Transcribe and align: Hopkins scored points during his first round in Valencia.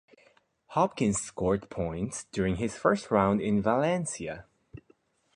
Hopkins 0.69 1.19
scored 1.21 1.69
points 1.69 2.23
during 2.31 2.55
his 2.55 2.75
first 2.75 3.11
round 3.11 3.39
in 3.39 3.61
Valencia. 3.61 4.45